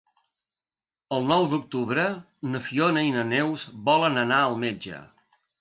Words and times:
El 1.17 1.27
nou 1.31 1.45
d'octubre 1.51 2.07
na 2.55 2.63
Fiona 2.71 3.05
i 3.11 3.15
na 3.19 3.29
Neus 3.35 3.69
volen 3.91 4.21
anar 4.27 4.45
al 4.49 4.63
metge. 4.69 5.07